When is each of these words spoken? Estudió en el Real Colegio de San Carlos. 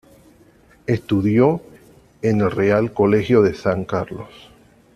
Estudió 0.87 1.61
en 2.23 2.41
el 2.41 2.49
Real 2.49 2.91
Colegio 2.91 3.43
de 3.43 3.53
San 3.53 3.85
Carlos. 3.85 4.49